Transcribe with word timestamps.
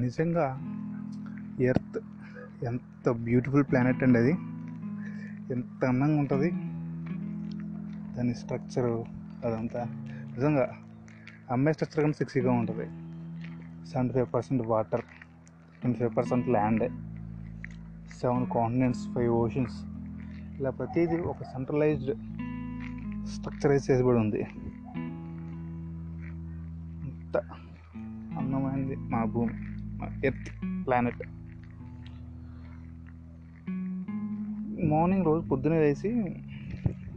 నిజంగా 0.00 0.60
ఎర్త్ 1.60 1.98
ఎంత 2.64 3.10
beautiful 3.10 3.64
planet 3.64 4.02
అండి 4.02 4.18
అది. 4.18 4.30
ఎంత 5.52 5.84
అందంగా 5.84 6.18
ఉంటుంది. 6.18 6.50
దాని 8.16 8.34
స్ట్రక్చరు 8.34 9.04
అదంతా. 9.44 9.84
నిజంగా 10.36 10.68
అమ్మాయి 11.50 11.74
స్ట్రక్చర్ 11.74 11.96
కన్నా 11.96 12.12
సిక్సీగా 12.12 12.52
ఉంటుంది. 12.52 12.84
Seventy 13.90 14.14
five 14.14 14.34
percent 14.34 14.66
water 14.66 15.00
twenty 15.80 15.98
five 15.98 16.16
percent 16.16 16.48
land 16.48 16.88
seven 18.20 18.46
continents 18.46 19.14
five 19.14 19.32
oceans. 19.32 19.84
ఇలా 20.60 20.70
ప్రతిదీ 20.70 21.16
ఒక 21.16 21.42
సెంట్రలైజ్డ్ 21.42 22.18
స్ట్రక్చరైజ్ 23.26 23.90
చేసబడి 23.90 24.18
ఉంది. 24.18 24.42
అంత 27.02 27.36
అందమైంది 28.38 28.96
మా 28.96 29.24
భూమి. 29.24 29.75
ఎర్త్ 30.24 30.50
ప్లానెట్ 30.86 31.22
మార్నింగ్ 34.86 35.24
రోజు 35.24 35.48
పొద్దునే 35.48 35.78
వేసి 35.78 36.08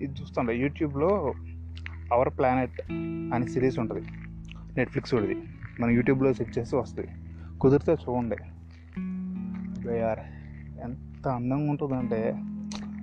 ఇది 0.00 0.12
చూస్తుంటా. 0.20 0.52
యూట్యూబ్లో 0.52 1.34
అవర్ 2.12 2.28
ప్లానెట్ 2.28 2.80
అని 3.34 3.48
సిరీస్ 3.48 3.78
ఉంటుంది. 3.78 4.08
నెట్ఫ్లిక్స్ 4.76 5.14
ఉంటుంది 5.14 5.42
మనం 5.80 5.90
యూట్యూబ్లో 5.90 6.32
సెర్చ్ 6.32 6.58
చేస్తే 6.58 6.76
వస్తుంది. 6.76 7.08
కుదిరితే 7.58 7.92
చూడండి. 7.92 8.36
వేఆర్ 9.88 10.18
ఎంత 10.80 11.28
అందంగా 11.28 11.70
ఉంటుందంటే 11.70 12.34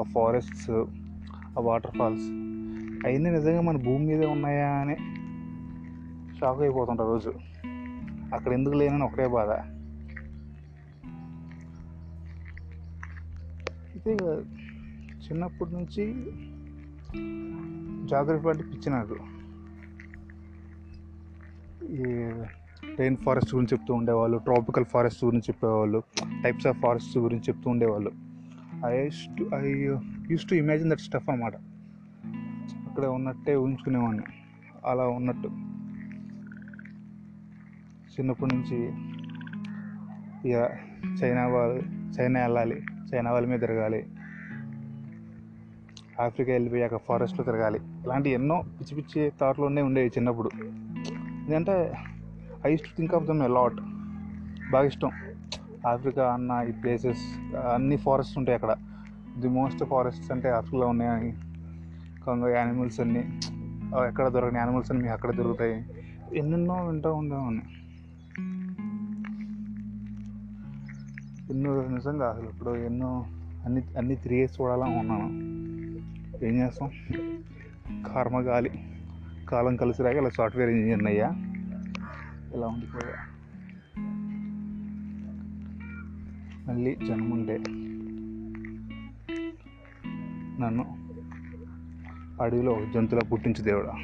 ఆ 0.00 0.02
ఫారెస్ట్స్ 0.02 0.70
ఆ 1.58 1.60
వాటర్ 1.60 1.96
ఫాల్స్ 1.98 2.24
అవన్నీ 3.06 3.30
నిజంగా 3.30 3.60
మన 3.60 3.76
భూమి 3.76 4.06
మీదే 4.06 4.26
ఉన్నాయా 4.26 4.68
అని 4.68 4.96
షాక్ 6.40 6.60
అయిపోతుంటా 6.60 7.04
రోజు. 7.04 7.34
అక్కడ 8.34 8.52
ఎందుకు 8.52 8.74
లేనని 8.74 9.02
ఒకటే 9.02 9.28
బాధ. 9.28 9.48
అయితే 13.90 14.16
చిన్నప్పటి 15.20 15.72
నుంచి 15.72 16.14
జాగ్రఫీ 18.08 18.48
అంటే 18.48 18.62
పిచ్చి 18.62 18.90
నాకు 18.90 19.16
ఈ 21.92 22.04
రెయిన్ 22.98 23.16
ఫారెస్ట్ 23.16 23.54
గురించి 23.54 23.78
చెప్తూ 23.78 23.94
ఉండేవాళ్ళు 23.94 24.38
ట్రాపికల్ 24.38 24.84
ఫారెస్ట్ 24.84 25.24
గురించి 25.24 25.42
చెప్పేవాళ్ళు 25.42 26.02
టైప్స్ 26.44 26.66
ఆఫ్ 26.66 26.78
ఫారెస్ట్ 26.78 27.18
గురించి 27.18 27.42
చెప్తూ 27.42 27.70
ఉండేవాళ్ళు. 27.70 28.12
I 28.86 29.08
to 29.38 29.50
I 29.54 29.72
use 30.30 30.44
to 30.48 30.54
imagine 30.54 30.90
that 30.90 31.00
stuff 31.00 31.30
అన్నమాట. 31.30 31.54
అక్కడ 32.88 33.04
ఉన్నట్టే 33.04 33.56
ఊహించుకునేవాడిని. 33.56 34.24
అలా 34.84 35.08
ఉన్నట్టు. 35.08 35.69
చిన్నప్పటి 38.20 38.54
నుంచి 38.54 38.78
ఇక 40.50 40.70
చైనా 41.22 41.46
వాళ్ళు 41.46 41.82
చైనా 42.20 42.40
వెళ్ళాలి 42.40 42.82
చైనా 43.14 43.32
వాళ్ళ 43.32 43.48
మీద 43.48 43.60
తిరగాలి 43.60 44.06
ఆఫ్రికా 46.20 46.52
వెళ్ళిపోయాక 46.52 46.96
ఫారెస్ట్లో 46.96 47.44
తిరగాలి. 47.44 47.78
ఇలాంటి 47.78 48.30
ఎన్నో 48.30 48.64
పిచ్చి 48.80 49.02
పిచ్చి 49.02 49.32
థాట్లోనే 49.40 49.82
ఉండేవి 49.82 50.08
చిన్నప్పుడు. 50.08 50.50
ఎందుకంటే 50.56 51.94
I 52.66 52.76
to 52.76 52.96
think 52.96 53.14
of 53.14 53.24
them 53.24 53.54
lot 53.54 53.80
బాగా 54.72 54.86
ఇష్టం. 54.86 55.10
ఆఫ్రికా 55.86 56.32
అన్న 56.32 56.64
ఈ 56.68 56.72
ప్లేసెస్ 56.72 57.22
అన్ని 57.74 57.96
ఫారెస్ట్ 57.96 58.38
ఉంటాయి 58.38 58.56
అక్కడ. 58.56 58.76
ది 59.38 59.48
మోస్ట్ 59.48 59.84
ఫారెస్ట్స్ 59.84 60.32
అంటే 60.32 60.48
ఆఫ్రికాలో 60.50 60.86
ఉన్నాయని 60.86 61.32
కొంగ 62.24 62.46
యానిమల్స్ 62.48 63.00
అన్నీ 63.00 63.40
ఎక్కడ 64.08 64.28
దొరకని 64.28 64.58
యానిమల్స్ 64.58 64.90
అన్ని 64.90 65.02
మీకు 65.02 65.14
అక్కడ 65.14 65.30
దొరుకుతాయి. 65.30 65.84
ఎన్నెన్నో 66.38 66.74
వింటూ 66.74 67.14
ఉండేవాడిని. 67.14 67.62
ఎన్నో 71.50 71.88
నిజంగా 71.88 72.30
అసలు 72.30 72.48
ఇప్పుడు 72.48 72.70
ఎన్నో 72.70 73.26
అన్ని 73.64 73.82
అన్ని 73.98 74.16
తిరిగేసి 74.16 74.62
చూడాలని 74.62 74.98
ఉన్నాను. 74.98 75.28
ఏం 76.44 76.54
చేస్తాం? 76.54 76.90
కర్మ 78.02 78.40
గాలి. 78.40 78.70
కాలం 79.48 79.76
కలిసి 79.76 80.02
రాక 80.02 80.16
ఇలా 80.16 80.28
సాఫ్ట్వేర్ 80.28 80.70
ఇంజనీర్ 80.70 81.06
అయ్యా. 81.06 81.30
ఇలా 82.54 82.66
ఉండిపోయా. 82.66 83.26
మళ్ళీ 86.68 86.96
జన్ముండే 87.06 87.58
నన్ను 90.60 90.96
అడవిలో 92.42 92.86
జంతువులా 92.94 93.28
పుట్టించు 93.28 93.64
దేవుడా. 93.64 93.94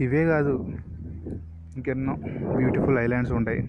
ఇవే 0.00 0.24
కాదు 0.24 0.66
ఇంకెన్నో 1.80 2.14
బ్యూటిఫుల్ 2.56 2.98
ఐలాండ్స్ 2.98 3.32
ఉంటాయి. 3.32 3.60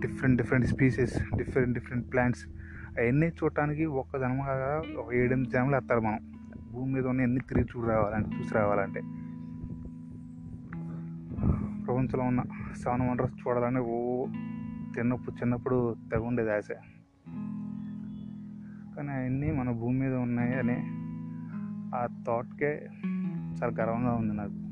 Different 0.00 0.36
different 0.42 0.66
species 0.66 1.36
different 1.36 1.74
different 1.74 2.12
plants 2.12 2.44
అవన్నీ 2.98 3.26
చూడటానికి 3.26 3.84
ఒక్క 3.84 4.16
జన్మ 4.20 4.42
కాగా 4.46 4.82
ఒక 4.98 5.14
ఏడెనిమిది 5.14 5.50
జన్మలు 5.50 5.76
వస్తారు 5.76 6.00
మనం. 6.00 6.18
భూమి 6.72 6.92
మీద 6.92 7.06
ఉన్న 7.06 7.22
అన్ని 7.22 7.40
తిరిగి 7.40 7.64
చూడు 7.64 7.86
రావాలంటే 7.86 8.36
చూసి 8.38 8.54
రావాలంటే. 8.54 9.00
ప్రపంచంలో 11.86 12.24
ఉన్న 12.24 12.42
సెవెన్ 12.76 13.02
వండర్స్ 13.02 13.48
చూడాలని 13.48 13.80
ఓ 13.80 14.26
చిన్నప్పుడు 14.98 15.36
చిన్నప్పుడు 15.36 15.96
తెగుండేది 16.12 16.52
ఆశ. 16.52 16.68
కానీ 18.96 19.08
అవన్నీ 19.08 19.50
మన 19.50 19.70
భూమి 19.70 20.00
మీద 20.00 20.14
ఉన్నాయి 20.14 20.54
అని 20.54 20.76
ఆ 21.96 22.06
థాట్కే 22.26 22.86
చాలా 23.62 23.74
గర్వంగా 23.80 24.12
ఉంది 24.12 24.34
నాకు. 24.34 24.63